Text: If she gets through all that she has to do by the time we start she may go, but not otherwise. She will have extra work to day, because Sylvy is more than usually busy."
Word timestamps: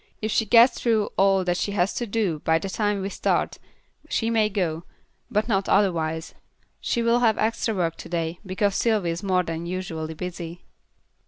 If 0.19 0.31
she 0.31 0.47
gets 0.47 0.79
through 0.79 1.11
all 1.15 1.43
that 1.43 1.57
she 1.57 1.73
has 1.73 1.93
to 1.93 2.07
do 2.07 2.39
by 2.39 2.57
the 2.57 2.71
time 2.71 3.01
we 3.03 3.09
start 3.09 3.59
she 4.09 4.31
may 4.31 4.49
go, 4.49 4.83
but 5.29 5.47
not 5.47 5.69
otherwise. 5.69 6.33
She 6.79 7.03
will 7.03 7.19
have 7.19 7.37
extra 7.37 7.75
work 7.75 7.97
to 7.97 8.09
day, 8.09 8.39
because 8.43 8.75
Sylvy 8.75 9.11
is 9.11 9.21
more 9.21 9.43
than 9.43 9.67
usually 9.67 10.15
busy." 10.15 10.63